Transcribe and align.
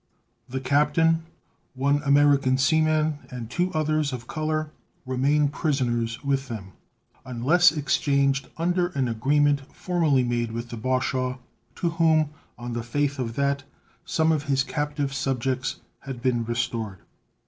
The 0.49 0.59
captain, 0.59 1.27
one 1.75 2.01
American 2.01 2.57
sea 2.57 2.81
man, 2.81 3.19
and 3.29 3.51
two 3.51 3.71
others 3.71 4.11
of 4.11 4.25
color 4.25 4.71
remain 5.05 5.47
prisoners 5.47 6.23
with 6.23 6.47
them 6.47 6.71
unless 7.23 7.71
exchanged 7.71 8.47
under 8.57 8.87
an 8.97 9.07
agreement 9.07 9.61
formerly 9.75 10.23
made 10.23 10.53
with 10.53 10.69
the 10.69 10.75
Bashaw, 10.77 11.37
to 11.75 11.89
whom, 11.91 12.31
on 12.57 12.73
the 12.73 12.81
faith 12.81 13.19
of 13.19 13.35
that, 13.35 13.63
some 14.03 14.31
of 14.31 14.45
his 14.45 14.63
captive 14.63 15.13
subjects 15.13 15.81
had 15.99 16.19
been 16.19 16.45
restored. 16.45 17.01